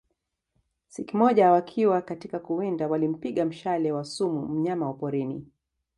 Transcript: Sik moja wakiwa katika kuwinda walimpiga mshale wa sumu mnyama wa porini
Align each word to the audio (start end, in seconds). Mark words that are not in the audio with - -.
Sik 0.87 1.13
moja 1.13 1.51
wakiwa 1.51 2.01
katika 2.01 2.39
kuwinda 2.39 2.87
walimpiga 2.87 3.45
mshale 3.45 3.91
wa 3.91 4.03
sumu 4.05 4.47
mnyama 4.47 4.85
wa 4.87 4.93
porini 4.93 5.45